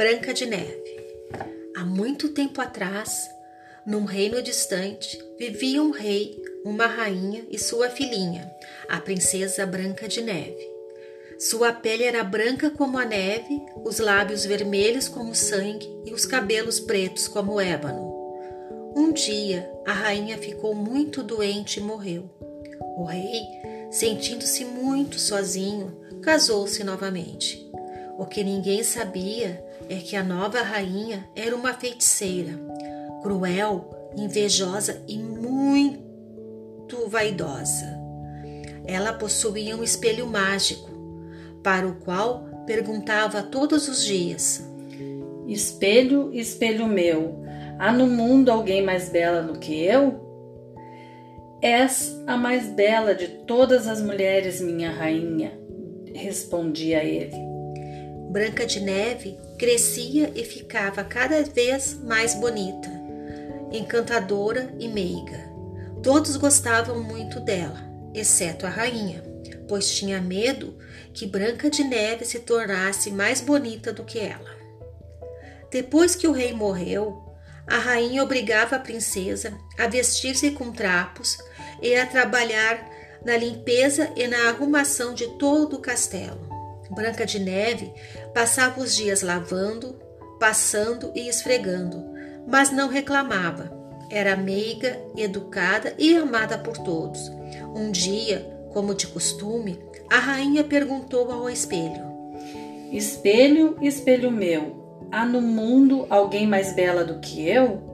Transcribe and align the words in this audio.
Branca 0.00 0.32
de 0.32 0.46
Neve. 0.46 0.96
Há 1.76 1.84
muito 1.84 2.30
tempo 2.30 2.58
atrás, 2.62 3.28
num 3.84 4.06
reino 4.06 4.40
distante, 4.40 5.22
vivia 5.38 5.82
um 5.82 5.90
rei, 5.90 6.42
uma 6.64 6.86
rainha 6.86 7.44
e 7.50 7.58
sua 7.58 7.90
filhinha, 7.90 8.50
a 8.88 8.98
princesa 8.98 9.66
Branca 9.66 10.08
de 10.08 10.22
Neve. 10.22 10.66
Sua 11.38 11.70
pele 11.70 12.04
era 12.04 12.24
branca 12.24 12.70
como 12.70 12.96
a 12.96 13.04
neve, 13.04 13.60
os 13.84 13.98
lábios 13.98 14.46
vermelhos 14.46 15.06
como 15.06 15.34
sangue 15.34 15.86
e 16.06 16.14
os 16.14 16.24
cabelos 16.24 16.80
pretos 16.80 17.28
como 17.28 17.60
ébano. 17.60 18.10
Um 18.96 19.12
dia, 19.12 19.70
a 19.86 19.92
rainha 19.92 20.38
ficou 20.38 20.74
muito 20.74 21.22
doente 21.22 21.78
e 21.78 21.82
morreu. 21.82 22.24
O 22.96 23.04
rei, 23.04 23.42
sentindo-se 23.90 24.64
muito 24.64 25.18
sozinho, 25.18 25.94
casou-se 26.22 26.82
novamente. 26.82 27.70
O 28.20 28.26
que 28.26 28.44
ninguém 28.44 28.82
sabia 28.82 29.64
é 29.88 29.96
que 29.96 30.14
a 30.14 30.22
nova 30.22 30.60
rainha 30.60 31.26
era 31.34 31.56
uma 31.56 31.72
feiticeira, 31.72 32.52
cruel, 33.22 34.12
invejosa 34.14 35.02
e 35.08 35.16
muito 35.16 37.08
vaidosa. 37.08 37.98
Ela 38.86 39.14
possuía 39.14 39.74
um 39.74 39.82
espelho 39.82 40.26
mágico, 40.26 40.90
para 41.62 41.88
o 41.88 41.94
qual 41.94 42.44
perguntava 42.66 43.42
todos 43.42 43.88
os 43.88 44.04
dias: 44.04 44.68
Espelho, 45.48 46.30
espelho 46.34 46.86
meu, 46.86 47.42
há 47.78 47.90
no 47.90 48.06
mundo 48.06 48.52
alguém 48.52 48.82
mais 48.82 49.08
bela 49.08 49.42
do 49.42 49.58
que 49.58 49.82
eu? 49.82 50.20
És 51.62 52.22
a 52.26 52.36
mais 52.36 52.66
bela 52.66 53.14
de 53.14 53.28
todas 53.46 53.88
as 53.88 54.02
mulheres, 54.02 54.60
minha 54.60 54.90
rainha, 54.90 55.58
respondia 56.12 57.02
ele. 57.02 57.49
Branca 58.30 58.64
de 58.64 58.78
Neve 58.78 59.36
crescia 59.58 60.30
e 60.36 60.44
ficava 60.44 61.02
cada 61.02 61.42
vez 61.42 61.94
mais 61.94 62.32
bonita, 62.32 62.88
encantadora 63.72 64.72
e 64.78 64.86
meiga. 64.86 65.50
Todos 66.00 66.36
gostavam 66.36 67.02
muito 67.02 67.40
dela, 67.40 67.82
exceto 68.14 68.64
a 68.64 68.70
rainha, 68.70 69.24
pois 69.66 69.92
tinha 69.92 70.20
medo 70.20 70.78
que 71.12 71.26
Branca 71.26 71.68
de 71.68 71.82
Neve 71.82 72.24
se 72.24 72.38
tornasse 72.38 73.10
mais 73.10 73.40
bonita 73.40 73.92
do 73.92 74.04
que 74.04 74.20
ela. 74.20 74.56
Depois 75.68 76.14
que 76.14 76.28
o 76.28 76.32
rei 76.32 76.52
morreu, 76.52 77.34
a 77.66 77.78
rainha 77.78 78.22
obrigava 78.22 78.76
a 78.76 78.80
princesa 78.80 79.58
a 79.76 79.88
vestir-se 79.88 80.52
com 80.52 80.70
trapos 80.70 81.36
e 81.82 81.96
a 81.96 82.06
trabalhar 82.06 82.88
na 83.24 83.36
limpeza 83.36 84.08
e 84.14 84.28
na 84.28 84.50
arrumação 84.50 85.14
de 85.14 85.26
todo 85.36 85.74
o 85.74 85.80
castelo. 85.80 86.48
Branca 86.90 87.24
de 87.24 87.38
Neve 87.38 87.92
passava 88.34 88.80
os 88.80 88.94
dias 88.94 89.22
lavando, 89.22 89.98
passando 90.38 91.12
e 91.14 91.28
esfregando, 91.28 92.04
mas 92.46 92.70
não 92.70 92.88
reclamava. 92.88 93.78
Era 94.10 94.36
meiga, 94.36 95.00
educada 95.16 95.94
e 95.98 96.16
amada 96.16 96.58
por 96.58 96.76
todos. 96.78 97.30
Um 97.74 97.90
dia, 97.90 98.50
como 98.72 98.94
de 98.94 99.06
costume, 99.06 99.78
a 100.10 100.18
rainha 100.18 100.64
perguntou 100.64 101.30
ao 101.30 101.48
espelho: 101.48 102.10
Espelho, 102.90 103.76
espelho 103.80 104.30
meu, 104.30 105.08
há 105.12 105.24
no 105.24 105.40
mundo 105.40 106.06
alguém 106.10 106.46
mais 106.46 106.72
bela 106.72 107.04
do 107.04 107.20
que 107.20 107.48
eu? 107.48 107.88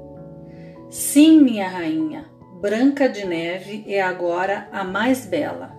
Sim, 0.89 1.41
minha 1.43 1.69
rainha, 1.69 2.25
Branca 2.61 3.09
de 3.09 3.27
Neve 3.27 3.85
é 3.87 4.01
agora 4.01 4.69
a 4.73 4.83
mais 4.83 5.27
bela. 5.27 5.77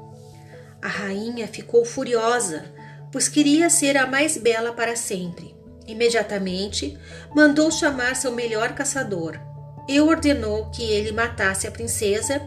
A 0.80 0.88
rainha 0.88 1.48
ficou 1.48 1.84
furiosa 1.84 2.77
pois 3.12 3.28
queria 3.28 3.70
ser 3.70 3.98
a 3.98 4.08
mais 4.08 4.38
bela 4.38 4.74
para 4.74 4.96
sempre. 4.96 5.56
Imediatamente 5.88 6.98
mandou 7.36 7.72
chamar 7.72 8.16
seu 8.16 8.32
melhor 8.32 8.74
caçador 8.74 9.40
e 9.88 10.02
ordenou 10.02 10.70
que 10.70 10.84
ele 10.84 11.12
matasse 11.12 11.66
a 11.66 11.72
princesa 11.72 12.42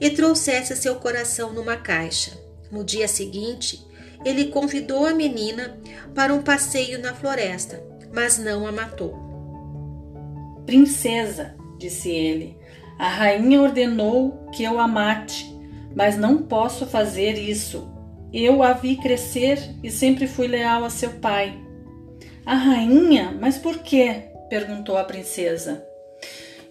e 0.00 0.10
trouxesse 0.10 0.76
seu 0.76 0.96
coração 0.96 1.52
numa 1.52 1.76
caixa. 1.76 2.32
No 2.70 2.82
dia 2.82 3.06
seguinte, 3.06 3.86
ele 4.24 4.46
convidou 4.46 5.06
a 5.06 5.14
menina 5.14 5.78
para 6.14 6.34
um 6.34 6.42
passeio 6.42 7.00
na 7.00 7.14
floresta, 7.14 7.82
mas 8.12 8.38
não 8.38 8.66
a 8.66 8.72
matou. 8.72 9.14
Princesa, 10.66 11.54
disse 11.78 12.10
ele, 12.10 12.56
a 12.98 13.08
rainha 13.08 13.60
ordenou 13.62 14.48
que 14.52 14.64
eu 14.64 14.78
a 14.78 14.86
mate, 14.86 15.46
mas 15.94 16.16
não 16.16 16.42
posso 16.42 16.86
fazer 16.86 17.38
isso 17.38 17.88
eu 18.32 18.62
a 18.62 18.72
vi 18.72 18.96
crescer 18.96 19.58
e 19.82 19.90
sempre 19.90 20.26
fui 20.26 20.46
leal 20.46 20.84
a 20.84 20.90
seu 20.90 21.10
pai. 21.14 21.58
A 22.46 22.54
rainha? 22.54 23.36
Mas 23.40 23.58
por 23.58 23.78
quê? 23.78 24.24
perguntou 24.48 24.96
a 24.96 25.04
princesa. 25.04 25.84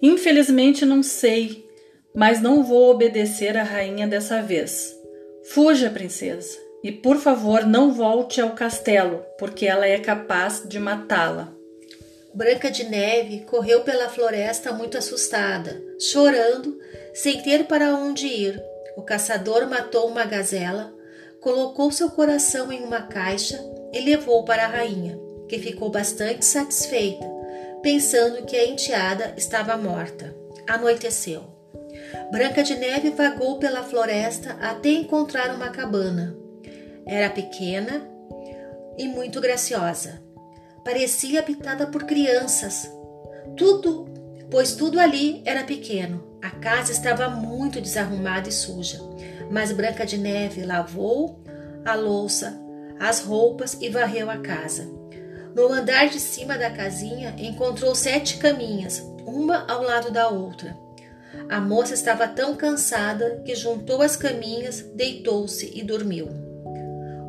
Infelizmente 0.02 0.86
não 0.86 1.02
sei, 1.02 1.66
mas 2.14 2.42
não 2.42 2.64
vou 2.64 2.92
obedecer 2.92 3.58
à 3.58 3.64
rainha 3.64 4.08
dessa 4.08 4.42
vez. 4.42 4.96
Fuja, 5.54 5.90
princesa, 5.90 6.58
e 6.84 6.92
por 6.92 7.18
favor 7.18 7.66
não 7.66 7.94
volte 7.94 8.40
ao 8.40 8.52
castelo, 8.52 9.26
porque 9.38 9.66
ela 9.66 9.88
é 9.88 10.00
capaz 10.00 10.64
de 10.68 10.80
matá-la. 10.80 11.54
Branca 12.34 12.70
de 12.70 12.84
Neve 12.84 13.42
correu 13.42 13.82
pela 13.82 14.08
floresta 14.08 14.72
muito 14.72 14.98
assustada, 14.98 15.82
chorando, 16.00 16.78
sem 17.14 17.42
ter 17.42 17.66
para 17.66 17.96
onde 17.96 18.28
ir. 18.28 18.62
O 18.96 19.02
caçador 19.02 19.68
matou 19.68 20.08
uma 20.08 20.26
gazela, 20.26 20.94
colocou 21.42 21.92
seu 21.92 22.10
coração 22.10 22.72
em 22.72 22.84
uma 22.84 23.04
caixa 23.04 23.60
e 23.94 24.00
levou 24.00 24.44
para 24.44 24.66
a 24.66 24.68
rainha, 24.68 25.20
que 25.48 25.58
ficou 25.60 25.90
bastante 25.90 26.46
satisfeita, 26.46 27.26
pensando 27.82 28.46
que 28.46 28.56
a 28.56 28.66
enteada 28.66 29.34
estava 29.38 29.78
morta. 29.78 30.36
Anoiteceu. 30.68 31.44
Branca 32.32 32.62
de 32.62 32.76
Neve 32.76 33.12
vagou 33.12 33.58
pela 33.58 33.84
floresta 33.84 34.54
até 34.62 34.90
encontrar 34.90 35.54
uma 35.56 35.70
cabana. 35.70 36.38
Era 37.06 37.30
pequena 37.30 38.08
e 38.98 39.08
muito 39.08 39.42
graciosa. 39.42 40.22
Parecia 40.84 41.40
habitada 41.40 41.88
por 41.88 42.04
crianças. 42.04 42.92
Tudo, 43.58 44.06
pois 44.52 44.74
tudo 44.74 45.00
ali 45.00 45.42
era 45.46 45.64
pequeno. 45.64 46.29
A 46.42 46.50
casa 46.50 46.92
estava 46.92 47.30
muito 47.30 47.82
desarrumada 47.82 48.50
e 48.50 48.52
suja 48.52 49.00
mas 49.50 49.72
Branca 49.72 50.06
de 50.06 50.18
Neve 50.18 50.64
lavou 50.64 51.40
a 51.84 51.96
louça, 51.96 52.60
as 53.00 53.22
roupas 53.22 53.78
e 53.82 53.90
varreu 53.90 54.30
a 54.30 54.38
casa. 54.38 54.88
No 55.56 55.68
andar 55.68 56.10
de 56.10 56.20
cima 56.20 56.58
da 56.58 56.70
casinha 56.70 57.36
encontrou 57.38 57.96
sete 57.96 58.38
caminhas, 58.38 59.02
uma 59.26 59.66
ao 59.68 59.82
lado 59.82 60.12
da 60.12 60.30
outra. 60.30 60.78
A 61.50 61.60
moça 61.60 61.94
estava 61.94 62.28
tão 62.28 62.56
cansada 62.56 63.42
que 63.44 63.56
juntou 63.56 64.02
as 64.02 64.16
caminhas, 64.16 64.82
deitou-se 64.94 65.72
e 65.74 65.84
dormiu. 65.84 66.28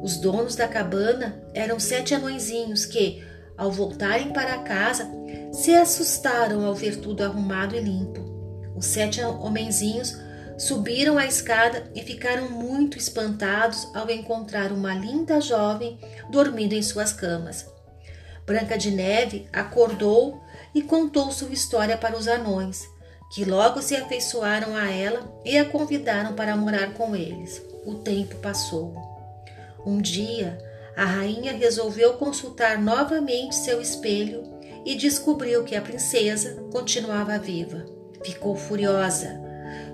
Os 0.02 0.16
donos 0.16 0.56
da 0.56 0.68
cabana 0.68 1.42
eram 1.54 1.78
sete 1.78 2.14
anõezinhos 2.14 2.84
que, 2.84 3.22
ao 3.56 3.70
voltarem 3.70 4.32
para 4.32 4.58
casa, 4.58 5.10
se 5.52 5.74
assustaram 5.74 6.64
ao 6.64 6.74
ver 6.74 6.96
tudo 6.96 7.22
arrumado 7.22 7.76
e 7.76 7.80
limpo. 7.80 8.29
Os 8.80 8.86
sete 8.86 9.22
homenzinhos 9.22 10.16
Subiram 10.60 11.16
a 11.16 11.24
escada 11.24 11.90
e 11.94 12.02
ficaram 12.02 12.50
muito 12.50 12.98
espantados 12.98 13.88
ao 13.94 14.10
encontrar 14.10 14.72
uma 14.72 14.94
linda 14.94 15.40
jovem 15.40 15.98
dormindo 16.30 16.74
em 16.74 16.82
suas 16.82 17.14
camas. 17.14 17.64
Branca 18.44 18.76
de 18.76 18.90
Neve 18.90 19.48
acordou 19.54 20.38
e 20.74 20.82
contou 20.82 21.32
sua 21.32 21.48
história 21.48 21.96
para 21.96 22.14
os 22.14 22.28
anões, 22.28 22.86
que 23.32 23.42
logo 23.42 23.80
se 23.80 23.96
afeiçoaram 23.96 24.76
a 24.76 24.90
ela 24.90 25.32
e 25.46 25.56
a 25.56 25.64
convidaram 25.64 26.34
para 26.34 26.54
morar 26.54 26.92
com 26.92 27.16
eles. 27.16 27.62
O 27.86 27.94
tempo 27.94 28.36
passou. 28.36 28.94
Um 29.86 29.96
dia, 29.98 30.58
a 30.94 31.06
rainha 31.06 31.54
resolveu 31.54 32.18
consultar 32.18 32.78
novamente 32.78 33.54
seu 33.54 33.80
espelho 33.80 34.42
e 34.84 34.94
descobriu 34.94 35.64
que 35.64 35.74
a 35.74 35.80
princesa 35.80 36.62
continuava 36.70 37.38
viva. 37.38 37.99
Ficou 38.22 38.54
furiosa 38.54 39.50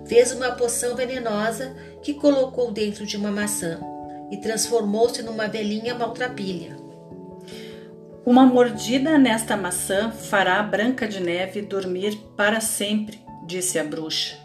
fez 0.06 0.32
uma 0.32 0.52
poção 0.52 0.94
venenosa 0.94 1.75
que 2.02 2.14
colocou 2.14 2.73
dentro 2.73 3.06
de 3.06 3.17
uma 3.17 3.31
maçã 3.31 3.81
e 4.31 4.37
transformou-se 4.38 5.23
numa 5.23 5.46
velhinha 5.46 5.94
maltrapilha. 5.94 6.76
Uma 8.25 8.44
mordida 8.44 9.19
nesta 9.19 9.56
maçã 9.56 10.11
fará 10.11 10.58
a 10.58 10.62
Branca 10.62 11.06
de 11.06 11.20
Neve 11.20 11.62
dormir 11.62 12.17
para 12.37 12.61
sempre, 12.61 13.20
disse 13.46 13.78
a 13.78 13.84
bruxa. 13.84 14.37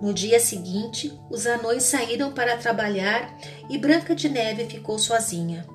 No 0.00 0.14
dia 0.14 0.38
seguinte, 0.38 1.12
os 1.28 1.46
anões 1.46 1.82
saíram 1.82 2.32
para 2.32 2.56
trabalhar 2.56 3.36
e 3.68 3.76
Branca 3.76 4.14
de 4.14 4.28
Neve 4.28 4.64
ficou 4.66 4.98
sozinha. 4.98 5.66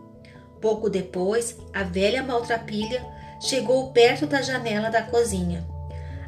Pouco 0.61 0.89
depois, 0.89 1.57
a 1.73 1.83
velha 1.83 2.23
maltrapilha 2.23 3.05
chegou 3.39 3.91
perto 3.91 4.25
da 4.25 4.41
janela 4.41 4.89
da 4.89 5.03
cozinha 5.03 5.72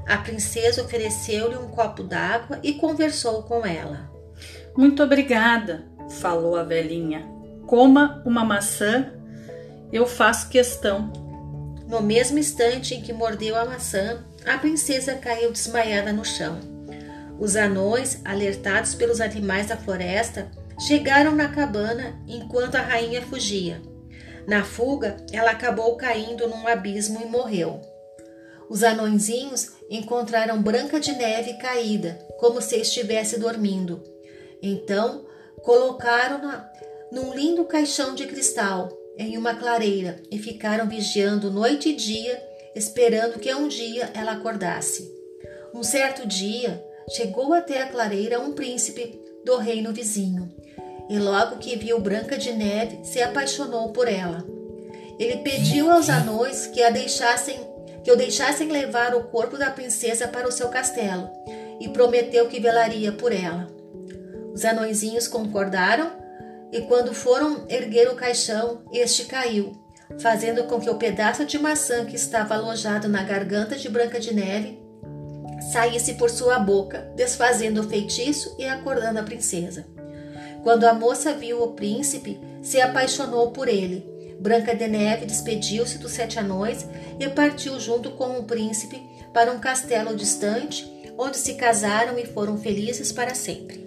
a 0.08 0.18
princesa 0.18 0.84
ofereceu-lhe 0.84 1.58
um 1.58 1.68
copo 1.68 2.04
d'água 2.04 2.60
e 2.62 2.74
conversou 2.74 3.44
com 3.44 3.66
ela. 3.66 4.10
Muito 4.76 5.02
obrigada, 5.02 5.86
falou 6.20 6.56
a 6.56 6.64
velhinha. 6.64 7.26
Coma 7.66 8.22
uma 8.26 8.46
maçã, 8.46 9.14
eu 9.92 10.06
faço 10.06 10.50
questão. 10.50 11.12
No 11.88 12.02
mesmo 12.02 12.38
instante 12.38 12.94
em 12.94 13.02
que 13.02 13.14
mordeu 13.14 13.56
a 13.56 13.66
maçã, 13.66 14.24
a 14.46 14.58
princesa 14.58 15.16
caiu 15.16 15.52
desmaiada 15.52 16.12
no 16.14 16.26
chão. 16.26 16.60
Os 17.40 17.56
anões, 17.56 18.22
alertados 18.24 18.94
pelos 18.94 19.20
animais 19.20 19.68
da 19.68 19.78
floresta, 19.78 20.50
chegaram 20.80 21.36
na 21.36 21.50
cabana 21.50 22.20
enquanto 22.28 22.76
a 22.76 22.82
rainha 22.82 23.22
fugia. 23.22 23.82
Na 24.48 24.64
fuga, 24.64 25.18
ela 25.32 25.52
acabou 25.52 25.96
caindo 25.98 26.48
num 26.48 26.68
abismo 26.68 27.20
e 27.22 27.26
morreu. 27.26 27.82
Os 28.70 28.84
anõezinhos 28.84 29.72
encontraram 29.90 30.62
Branca 30.62 31.00
de 31.00 31.12
Neve 31.14 31.54
caída, 31.54 32.20
como 32.40 32.62
se 32.62 32.78
estivesse 32.78 33.40
dormindo. 33.40 34.04
Então, 34.62 35.26
colocaram-na 35.62 36.70
num 37.12 37.34
lindo 37.34 37.64
caixão 37.66 38.16
de 38.16 38.26
cristal 38.26 38.90
em 39.18 39.38
uma 39.38 39.56
clareira 39.56 40.22
e 40.30 40.38
ficaram 40.38 40.88
vigiando 40.88 41.52
noite 41.52 41.90
e 41.90 41.96
dia, 41.96 42.42
esperando 42.76 43.40
que 43.40 43.54
um 43.54 43.68
dia 43.68 44.12
ela 44.14 44.34
acordasse. 44.34 45.14
Um 45.74 45.84
certo 45.84 46.28
dia, 46.28 46.84
chegou 47.10 47.54
até 47.54 47.82
a 47.82 47.88
clareira 47.88 48.40
um 48.40 48.54
príncipe 48.54 49.20
do 49.46 49.58
reino 49.58 49.94
vizinho, 49.94 50.52
e 51.10 51.20
logo 51.20 51.58
que 51.58 51.76
viu 51.76 52.00
Branca 52.00 52.38
de 52.38 52.52
Neve, 52.52 53.00
se 53.04 53.22
apaixonou 53.22 53.92
por 53.92 54.08
ela. 54.08 54.44
Ele 55.20 55.38
pediu 55.38 55.92
aos 55.92 56.10
anões 56.10 56.68
que 56.68 56.82
a 56.82 56.90
deixassem 56.90 57.60
que 58.06 58.12
o 58.12 58.16
deixassem 58.16 58.70
levar 58.72 59.16
o 59.16 59.24
corpo 59.24 59.58
da 59.58 59.72
princesa 59.72 60.28
para 60.28 60.48
o 60.48 60.52
seu 60.52 60.70
castelo 60.70 61.28
e 61.80 61.90
prometeu 61.90 62.48
que 62.48 62.60
velaria 62.60 63.12
por 63.12 63.32
ela. 63.34 63.68
Os 64.54 64.64
anõezinhos 64.64 65.28
concordaram 65.28 66.12
e 66.72 66.82
quando 66.82 67.16
foram 67.16 67.66
erguer 67.68 68.08
o 68.08 68.16
caixão, 68.16 68.84
este 68.94 69.26
caiu, 69.26 69.76
fazendo 70.20 70.66
com 70.66 70.80
que 70.80 70.90
o 70.90 70.98
pedaço 70.98 71.46
de 71.46 71.58
maçã 71.58 72.06
que 72.06 72.16
estava 72.16 72.54
alojado 72.54 73.08
na 73.08 73.24
garganta 73.24 73.76
de 73.76 73.90
Branca 73.90 74.20
de 74.20 74.36
Neve 74.36 74.80
saísse 75.74 76.14
por 76.14 76.30
sua 76.30 76.60
boca, 76.60 77.12
desfazendo 77.16 77.82
o 77.82 77.90
feitiço 77.90 78.56
e 78.60 78.66
acordando 78.66 79.20
a 79.20 79.24
princesa. 79.24 79.84
Quando 80.62 80.84
a 80.84 80.94
moça 80.94 81.34
viu 81.34 81.64
o 81.64 81.74
príncipe, 81.74 82.40
se 82.62 82.80
apaixonou 82.80 83.50
por 83.50 83.68
ele. 83.68 84.15
Branca 84.40 84.76
de 84.76 84.88
Neve 84.88 85.26
despediu-se 85.26 85.98
dos 85.98 86.12
sete 86.12 86.40
anões 86.40 86.86
e 87.20 87.28
partiu 87.30 87.80
junto 87.80 88.12
com 88.12 88.38
o 88.38 88.44
príncipe 88.44 89.02
para 89.34 89.52
um 89.52 89.60
castelo 89.60 90.16
distante, 90.16 90.86
onde 91.18 91.38
se 91.38 91.56
casaram 91.56 92.18
e 92.18 92.26
foram 92.26 92.58
felizes 92.58 93.12
para 93.12 93.34
sempre. 93.34 93.85